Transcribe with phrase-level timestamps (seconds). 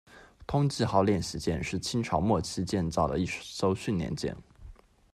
[0.47, 4.35] 通济号练习舰是清朝末期建造的一艘训练舰。